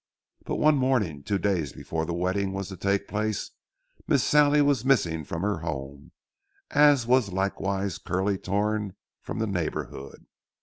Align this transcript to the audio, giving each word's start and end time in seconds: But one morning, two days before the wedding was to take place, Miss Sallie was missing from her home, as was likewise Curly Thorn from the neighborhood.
But 0.45 0.55
one 0.55 0.77
morning, 0.77 1.21
two 1.21 1.37
days 1.37 1.73
before 1.73 2.07
the 2.07 2.13
wedding 2.15 2.53
was 2.53 2.69
to 2.69 2.75
take 2.75 3.07
place, 3.07 3.51
Miss 4.07 4.23
Sallie 4.23 4.63
was 4.63 4.83
missing 4.83 5.23
from 5.23 5.43
her 5.43 5.59
home, 5.59 6.11
as 6.71 7.05
was 7.05 7.31
likewise 7.31 7.99
Curly 7.99 8.37
Thorn 8.37 8.95
from 9.21 9.37
the 9.37 9.45
neighborhood. 9.45 10.25